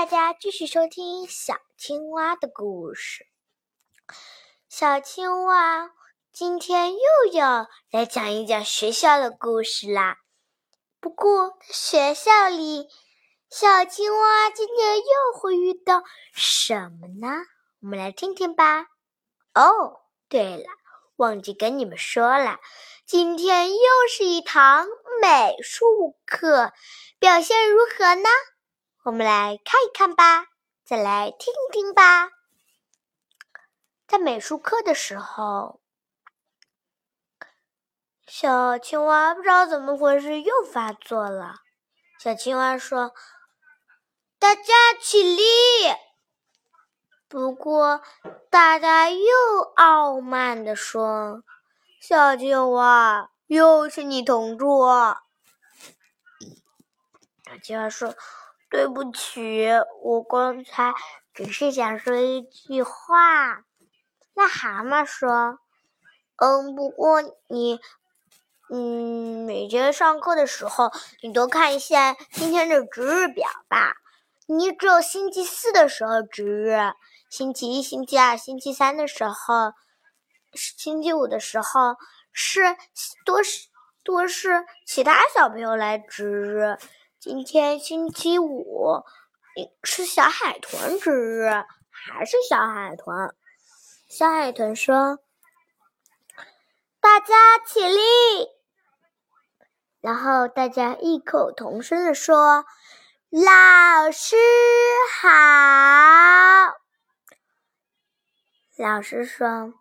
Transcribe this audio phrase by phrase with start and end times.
[0.00, 3.26] 大家继续收听小青蛙的故事。
[4.66, 5.90] 小青蛙
[6.32, 10.16] 今天又要来讲一讲学校的故事啦。
[11.00, 12.88] 不过学校里，
[13.50, 17.44] 小青蛙今天又会遇到什么呢？
[17.82, 18.86] 我们来听听吧。
[19.52, 20.64] 哦，对了，
[21.16, 22.58] 忘记跟你们说了，
[23.04, 23.78] 今天又
[24.08, 24.86] 是一堂
[25.20, 26.72] 美术课，
[27.18, 28.30] 表现如何呢？
[29.02, 30.48] 我们来看一看吧，
[30.84, 32.28] 再来听一听吧。
[34.06, 35.80] 在美术课的时候，
[38.26, 41.60] 小青蛙不知道怎么回事又发作了。
[42.18, 43.14] 小青蛙说
[44.38, 45.42] ：“大家起立。”
[47.26, 48.02] 不过，
[48.50, 51.42] 大家又傲慢地说
[52.02, 55.22] ：“小青蛙，又是你同桌。”
[57.48, 58.14] 小青蛙说。
[58.70, 59.66] 对不起，
[60.00, 60.94] 我刚才
[61.34, 63.64] 只是想说一句话。
[64.32, 65.58] 癞蛤蟆说
[66.38, 67.80] ：“嗯，不过你，
[68.70, 73.96] 嗯，每节上课的时候，你都看一下今天的值日表吧。
[74.46, 76.78] 你只有星期四的时候值日，
[77.28, 79.72] 星期一、星期二、星期三的时候，
[80.54, 81.96] 星期五的时候
[82.32, 82.76] 是
[83.24, 83.66] 多是
[84.04, 86.78] 多是其他小朋友来值日。”
[87.20, 89.04] 今天星期五，
[89.84, 91.50] 是小海豚值日，
[91.90, 93.34] 还是小海豚？
[94.08, 95.18] 小海豚说
[96.98, 98.00] ：“大家起立。”
[100.00, 102.64] 然后大家异口同声的说
[103.28, 104.36] ：“老师
[105.20, 105.28] 好。”
[108.82, 109.74] 老师说：“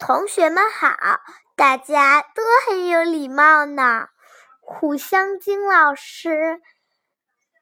[0.00, 0.96] 同学们好，
[1.54, 4.08] 大家都很有礼貌呢。”
[4.70, 6.60] 虎香金老师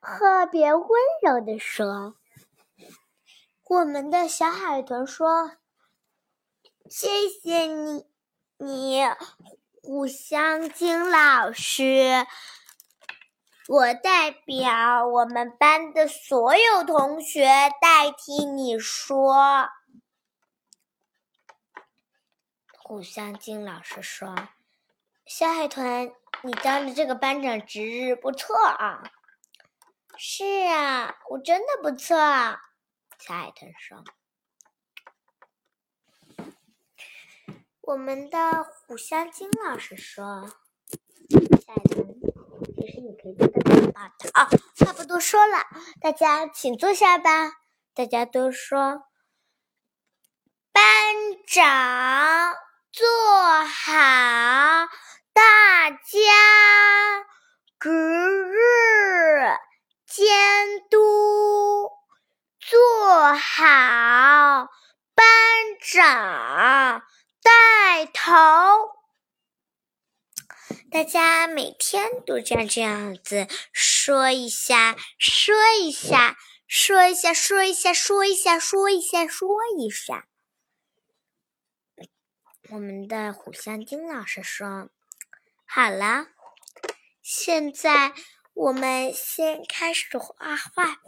[0.03, 0.85] 特别温
[1.23, 2.17] 柔地说
[3.63, 5.53] ：“我们的小海豚说，
[6.91, 8.05] 谢谢你，
[8.59, 9.05] 你
[9.81, 12.27] 虎香金老师。
[13.69, 17.47] 我代表我们班的所有同学
[17.81, 19.69] 代替你说。”
[22.83, 24.35] 虎香金老师说
[25.25, 29.03] ：“小海豚。”你当的这个班长值日不错啊！
[30.17, 32.17] 是啊，我真的不错。
[33.19, 34.05] 小海豚说
[37.81, 40.49] ：“我们的虎香金老师说，
[41.67, 42.07] 小海豚，
[42.77, 44.49] 其实你可以做的更好的啊！
[44.85, 45.67] 话不多说了，
[46.01, 47.53] 大家请坐下吧。
[47.93, 49.09] 大家都说，
[50.71, 50.85] 班
[51.47, 52.55] 长
[52.93, 53.07] 坐
[53.65, 54.87] 好。”
[55.37, 57.27] 大家
[57.79, 58.57] 值日
[60.07, 61.91] 监督
[62.59, 64.71] 做好，
[65.15, 65.27] 班
[65.79, 67.03] 长
[67.43, 68.33] 带头。
[70.91, 71.77] 大家每
[72.27, 80.27] 就这样这样子说一下，说一下，说一下，说一下，说一下，说一下，说一下。
[82.71, 84.91] 我们的虎香金老师说。
[85.65, 86.27] 好了，
[87.23, 88.13] 现在
[88.55, 91.01] 我们先开始画画。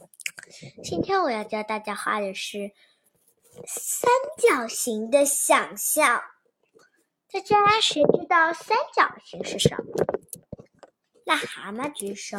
[0.84, 2.72] 今天我要教大家画的是
[3.66, 4.08] 三
[4.38, 6.22] 角形的想象。
[7.30, 10.17] 大家谁知道三角形是什么？
[11.28, 12.38] 癞蛤蟆举手。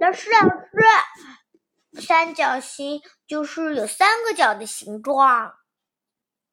[0.00, 5.54] 老师，老师，三角形就是有三个角的形状。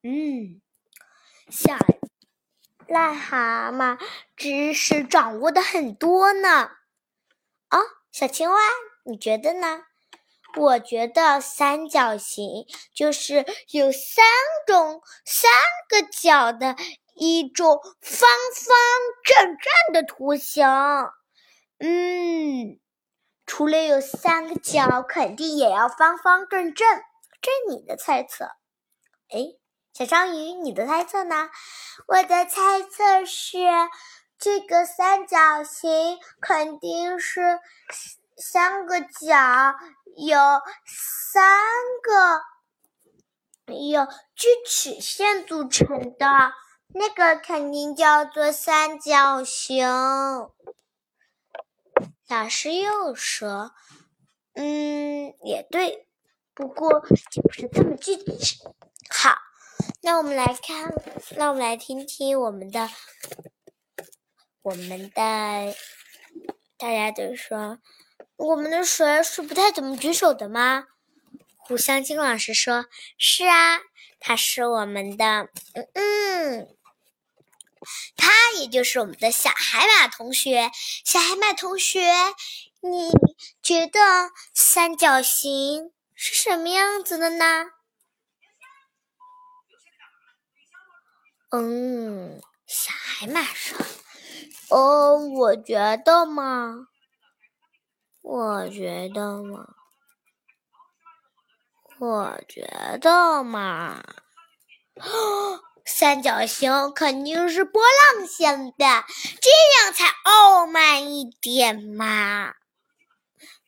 [0.03, 0.61] 嗯，
[1.49, 1.75] 小。
[2.87, 3.99] 癞蛤蟆
[4.35, 6.69] 知识掌握的很多呢，
[7.71, 7.79] 哦，
[8.11, 8.57] 小青蛙，
[9.05, 9.85] 你觉得呢？
[10.55, 14.23] 我觉得三角形就是有三
[14.67, 15.51] 种三
[15.87, 16.75] 个角的
[17.15, 18.77] 一种方方
[19.23, 20.67] 正正的图形。
[21.79, 22.79] 嗯，
[23.45, 26.87] 除了有三个角，肯定也要方方正正。
[27.41, 28.45] 这你的猜测，
[29.29, 29.55] 哎。
[29.91, 31.49] 小章鱼，你的猜测呢？
[32.07, 33.57] 我的猜测是，
[34.37, 37.59] 这个三角形肯定是
[38.37, 39.75] 三个角，
[40.15, 40.37] 有
[40.85, 41.59] 三
[42.01, 42.41] 个
[43.73, 44.05] 有
[44.35, 46.53] 锯齿线组成的，
[46.93, 49.85] 那个肯定叫做三角形。
[52.29, 53.73] 老师又说
[54.53, 56.07] ：“嗯，也对，
[56.53, 57.03] 不过
[57.33, 58.59] 也不是这么具体。”
[59.09, 59.35] 好。
[60.01, 60.93] 那我们来看，
[61.37, 62.89] 那我们来听听我们的，
[64.61, 65.75] 我们的，
[66.77, 67.79] 大家都说，
[68.35, 70.85] 我们的谁是不太怎么举手的吗？
[71.57, 72.85] 胡湘金老师说
[73.17, 73.79] ：“是啊，
[74.19, 76.77] 他是我们的，嗯嗯，
[78.17, 80.71] 他也就是我们的小海马同学。
[81.05, 82.01] 小海马同学，
[82.81, 83.11] 你
[83.61, 87.65] 觉得三角形是什么样子的呢？”
[91.51, 93.77] 嗯，小海马说
[94.69, 96.87] ：“哦，我觉得嘛。”
[98.21, 99.65] 我觉得嘛，
[101.97, 102.67] 我觉
[103.01, 104.03] 得嘛，
[105.91, 109.03] 三角形肯定是波浪形的，
[109.41, 109.49] 这
[109.83, 112.53] 样才傲慢一点嘛。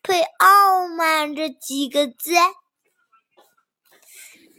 [0.02, 2.34] 配“傲慢”这几个字，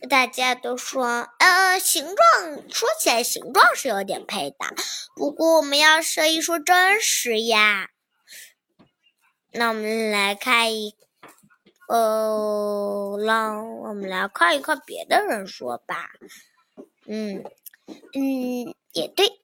[0.08, 4.56] 大家都说，呃，形状说起来形状是有点配的，
[5.16, 7.88] 不过我们要说一说真实呀。
[9.52, 10.94] 那我们来看一，
[11.88, 16.10] 呃，让我们来看一看别的人说吧。
[17.06, 17.44] 嗯
[18.14, 19.40] 嗯，也对。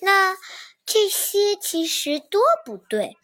[0.00, 0.36] 那
[0.84, 3.16] 这些其实都不对。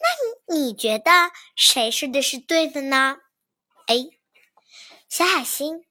[0.00, 3.16] 那你你觉得谁说的是对的呢
[3.86, 4.06] 哎
[5.08, 5.84] 小海星。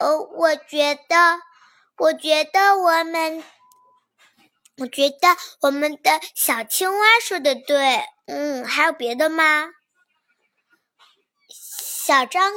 [0.00, 1.40] 哦，我觉得，
[1.98, 3.42] 我觉得我们。
[4.80, 9.70] 我觉得我们的小青蛙说的对，嗯，还有别的吗？
[11.50, 12.52] 小张，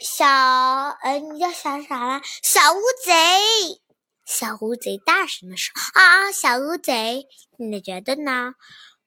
[0.00, 2.20] 小，呃，你叫小啥了？
[2.42, 3.80] 小乌贼，
[4.24, 7.26] 小乌贼大声的说：“啊，小乌贼，
[7.58, 8.54] 你觉得呢？”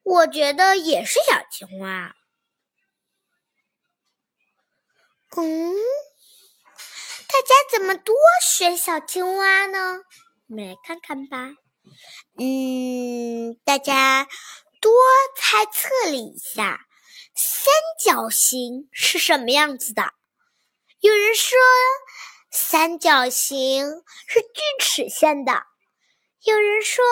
[0.04, 2.16] 我觉得也是小青蛙。
[5.38, 5.76] 嗯，
[7.28, 10.02] 大家怎么多选小青蛙呢？
[10.50, 11.52] 我们来看看吧。
[12.40, 14.28] 嗯，大家
[14.82, 14.92] 多
[15.38, 16.88] 猜测了一下，
[17.36, 17.72] 三
[18.04, 20.14] 角形是什么样子的？
[21.02, 21.58] 有人说
[22.52, 25.66] 三角形是锯齿线的，
[26.44, 27.04] 有人说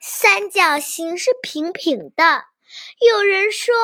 [0.00, 2.44] 三角形是平平的，
[3.00, 3.74] 有人说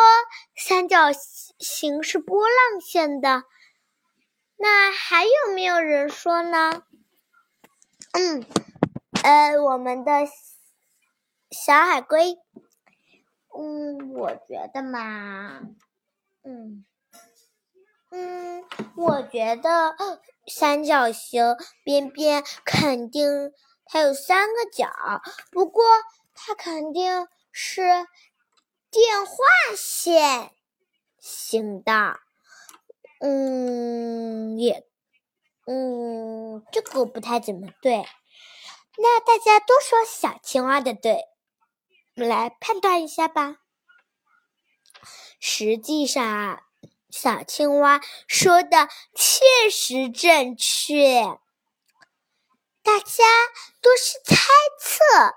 [0.57, 1.13] 三角
[1.59, 3.43] 形是波浪线的。
[4.57, 6.85] 那还有没有人说呢？
[8.13, 8.47] 嗯。
[9.23, 10.13] 呃，我们的
[11.51, 12.39] 小海龟，
[13.55, 15.61] 嗯，我觉得嘛，
[16.43, 16.87] 嗯
[18.11, 18.65] 嗯，
[18.97, 19.97] 我觉得
[20.47, 23.53] 三角形边边肯定
[23.85, 24.91] 它有三个角，
[25.53, 25.85] 不过
[26.35, 27.83] 它肯定是
[28.91, 29.35] 电话
[29.77, 30.51] 线
[31.21, 32.19] 形的，
[33.21, 34.87] 嗯，也，
[35.67, 38.05] 嗯，这个不太怎么对。
[38.97, 41.27] 那大家都说小青蛙的对，
[42.17, 43.59] 我们来判断一下吧。
[45.39, 46.61] 实际上啊，
[47.11, 51.39] 小青蛙说的确实正确，
[52.83, 53.25] 大家
[53.83, 54.37] 都是猜
[54.81, 55.35] 测，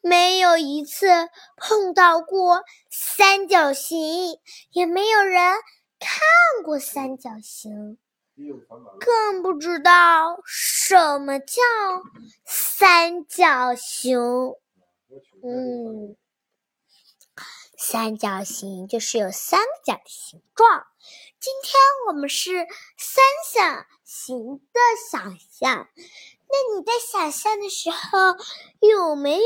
[0.00, 1.08] 没有一次
[1.56, 4.38] 碰到过三角形，
[4.70, 5.54] 也没有人
[5.98, 7.98] 看过三角形。
[8.98, 11.62] 更不知道什么叫
[12.44, 14.18] 三角形。
[15.44, 16.16] 嗯，
[17.76, 20.86] 三角形就是有三个角的形状。
[21.40, 21.74] 今天
[22.08, 22.66] 我们是
[22.96, 25.88] 三角形的想象。
[26.46, 28.36] 那你在想象的时候，
[28.80, 29.44] 有没有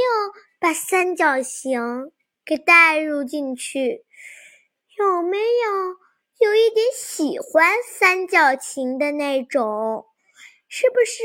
[0.61, 2.13] 把三角形
[2.45, 4.05] 给带入进去？
[4.99, 5.97] 有没有？
[6.39, 10.07] 有一点喜欢三角形的那种，
[10.69, 11.25] 是不是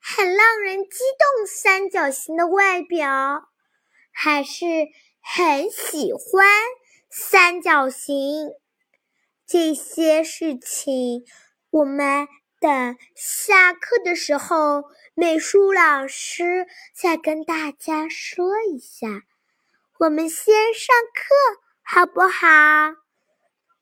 [0.00, 1.46] 很让人激动？
[1.46, 3.48] 三角形的外表，
[4.12, 4.64] 还是
[5.28, 6.46] 很喜欢
[7.10, 8.52] 三角形？
[9.44, 11.24] 这些事情，
[11.68, 12.28] 我们
[12.60, 19.24] 等下课的时候，美术老师再跟大家说一下。
[19.98, 21.24] 我们先上课，
[21.82, 22.94] 好不好？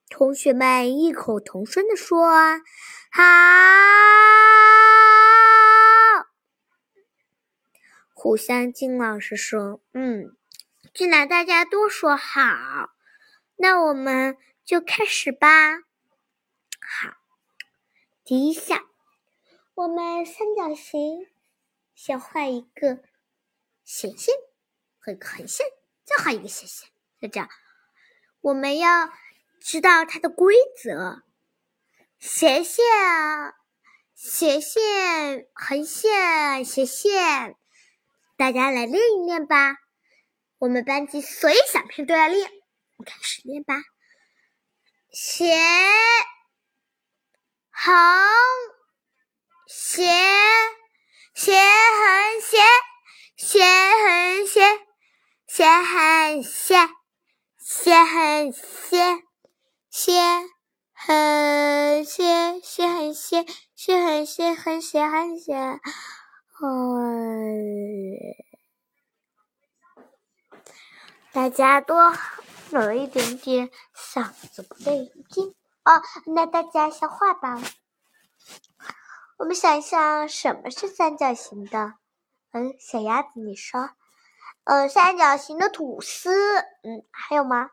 [0.09, 2.27] 同学们异口同声地说
[3.13, 3.21] ：“好。”
[8.13, 10.35] 胡湘金老师说：“嗯，
[10.95, 12.89] 既然大家都说好，
[13.57, 15.79] 那我们就开始吧。
[16.79, 17.13] 好，
[18.23, 18.83] 第一项，
[19.75, 21.27] 我们三角形
[21.93, 23.03] 先画一个
[23.83, 24.33] 斜线
[24.97, 25.67] 和一个横线，
[26.03, 26.89] 再画一个斜线，
[27.21, 27.47] 就这样。
[28.41, 29.11] 我们要。”
[29.67, 31.23] 知道它的规则，
[32.19, 32.85] 斜线、
[34.13, 37.55] 斜线、横线、斜线，
[38.37, 39.77] 大家来练一练吧。
[40.57, 42.49] 我们班级所有小朋友都要练。
[43.05, 43.75] 开始念吧。
[45.11, 45.55] 斜
[47.69, 47.93] 横
[49.67, 50.11] 斜
[51.33, 52.57] 斜横斜
[53.37, 54.61] 斜横斜
[55.47, 56.89] 斜横斜
[57.59, 59.23] 斜横斜
[59.89, 60.11] 斜
[60.93, 63.45] 横斜斜横斜
[63.75, 65.79] 斜横斜横斜横斜，
[66.61, 68.44] 嗯。
[71.35, 72.13] 大家多
[72.69, 77.59] 有一点点嗓子不对劲哦，那大家消化吧。
[79.37, 81.95] 我们想一想，什么是三角形的？
[82.53, 83.89] 嗯，小鸭子，你说。
[84.63, 87.69] 呃，三角形的吐司，嗯，还有吗？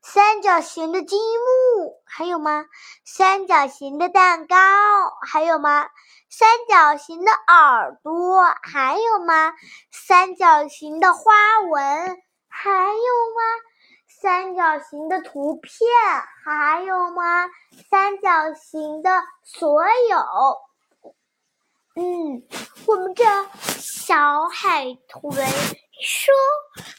[0.00, 2.64] 三角形的积木，还有吗？
[3.04, 4.56] 三角形的蛋糕，
[5.28, 5.88] 还有吗？
[6.30, 9.52] 三角形的耳朵，还有吗？
[9.92, 11.34] 三角形的花
[11.68, 12.23] 纹。
[12.56, 12.94] 还有
[13.34, 13.42] 吗？
[14.06, 15.72] 三角形的图片
[16.44, 17.50] 还有吗？
[17.90, 19.10] 三角形的
[19.42, 21.12] 所有，
[21.96, 22.42] 嗯，
[22.86, 23.24] 我们这
[23.80, 25.32] 小海豚
[26.00, 26.34] 说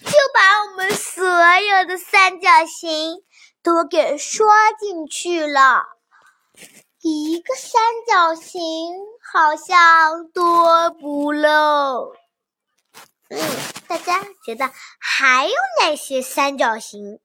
[0.04, 3.24] 就把我们所有的三角形
[3.64, 4.46] 都给说
[4.78, 5.86] 进去了。
[7.02, 8.60] 一个三角形
[9.32, 12.14] 好像多不漏。
[13.30, 13.40] 嗯，
[13.88, 17.20] 大家觉得还有哪些三角形？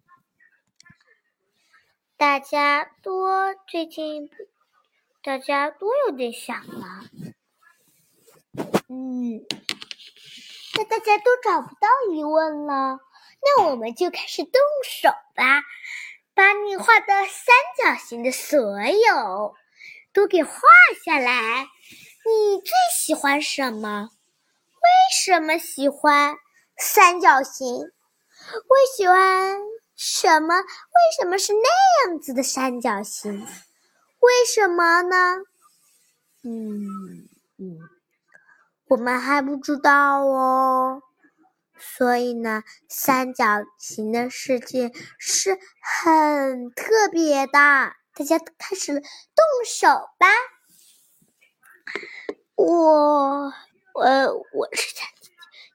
[2.16, 4.30] 大家多最近，
[5.22, 7.02] 大家都有点想了。
[8.88, 9.44] 嗯，
[10.74, 12.98] 那大家都找不到疑问了，
[13.42, 14.52] 那我们就开始动
[14.84, 15.62] 手吧，
[16.34, 19.54] 把你画的三角形的所有
[20.12, 20.52] 都给画
[21.04, 21.68] 下来。
[22.24, 24.08] 你最喜欢什么？
[24.82, 24.88] 为
[25.24, 26.36] 什么喜欢
[26.80, 27.66] 三角形？
[27.66, 29.58] 我喜欢
[29.94, 30.56] 什么？
[30.56, 30.64] 为
[31.18, 33.46] 什么是那样子的三角形？
[34.20, 35.42] 为什么呢？
[36.42, 37.78] 嗯嗯，
[38.88, 41.02] 我们还不知道哦。
[41.78, 43.44] 所以呢，三角
[43.78, 47.52] 形的世界是很特别的。
[47.52, 50.26] 大家开始动手吧！
[52.56, 53.52] 我。
[53.92, 54.06] 我
[54.52, 54.94] 我是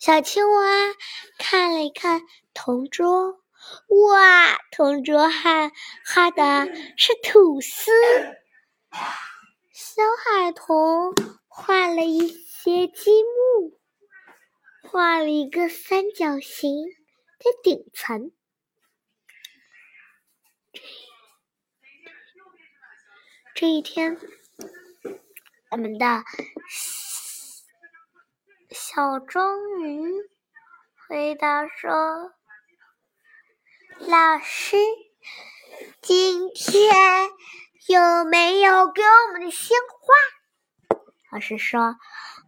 [0.05, 0.93] 小青蛙，
[1.39, 2.21] 看了一看
[2.53, 3.41] 同桌，
[3.87, 5.71] 哇，同桌还
[6.05, 7.91] 画的是吐司。
[9.73, 11.11] 小海豚
[11.47, 13.79] 画了一些积木，
[14.83, 16.85] 画了一个三角形
[17.39, 18.31] 的顶层。
[23.55, 24.19] 这一天，
[25.71, 26.23] 我们的。
[28.95, 30.09] 小章鱼
[31.05, 32.31] 回答说
[33.99, 34.77] ：“老师，
[36.01, 37.29] 今天
[37.89, 40.95] 有没有给我们的鲜花？”
[41.29, 41.97] 老师说：“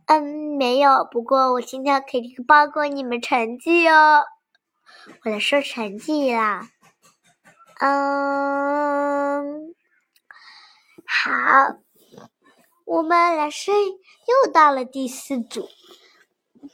[0.08, 1.06] 嗯，没有。
[1.12, 4.24] 不过我今天肯定报过你们成绩哦。
[5.26, 6.70] 我来说成绩啦。
[7.82, 9.76] 嗯，
[11.06, 11.76] 好，
[12.86, 15.68] 我们老师又到了第四组。”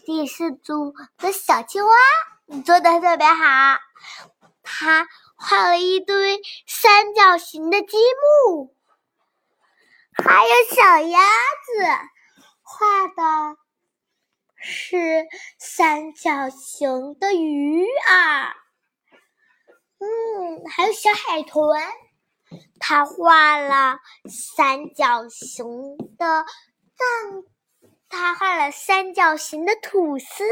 [0.05, 1.95] 第四组的小青蛙，
[2.47, 3.79] 你做的特别好。
[4.63, 8.75] 它画了一堆三角形的积木，
[10.13, 11.85] 还有小鸭子
[12.61, 13.57] 画的
[14.55, 15.25] 是
[15.59, 18.55] 三角形的鱼儿。
[19.99, 21.81] 嗯，还有小海豚，
[22.79, 26.45] 它画了三角形的
[26.97, 27.43] 蛋。
[28.13, 30.45] 他画了三角形的吐司，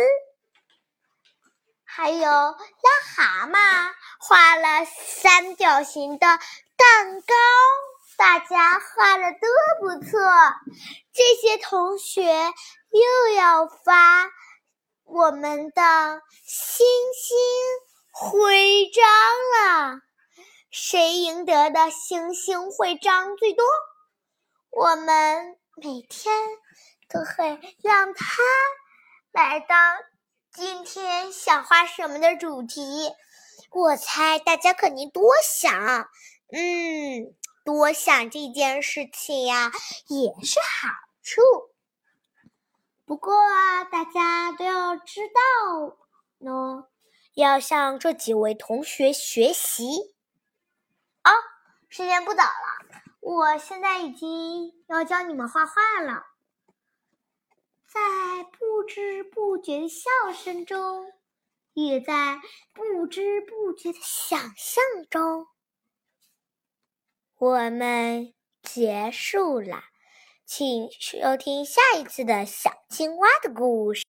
[1.85, 2.55] 还有癞
[3.15, 6.25] 蛤蟆画了三角形的
[6.75, 7.35] 蛋糕。
[8.17, 9.47] 大家画的都
[9.79, 10.19] 不错，
[11.13, 12.23] 这些同学
[12.89, 14.31] 又要发
[15.03, 17.37] 我们的星星
[18.11, 19.05] 徽章
[19.85, 20.01] 了。
[20.71, 23.63] 谁赢得的星星徽章最多？
[24.71, 26.35] 我们每天。
[27.11, 28.41] 都会让他
[29.31, 29.97] 来当
[30.51, 33.11] 今天想画什么的主题。
[33.71, 36.09] 我猜大家肯定多想，
[36.51, 39.71] 嗯，多想这件事情呀，
[40.07, 40.89] 也是好
[41.21, 41.41] 处。
[43.05, 45.97] 不过啊，大家都要知道
[46.39, 46.87] 呢，
[47.33, 50.15] 要向这几位同学学习。
[51.23, 51.31] 哦，
[51.87, 56.25] 时间不早了，我现在已经要教你们画画了。
[57.93, 61.11] 在不知不觉的笑声中，
[61.73, 62.39] 也在
[62.71, 65.47] 不知不觉的想象中。
[67.37, 68.33] 我们
[68.63, 69.83] 结束了，
[70.45, 74.05] 请收听下一次的小青蛙的故事。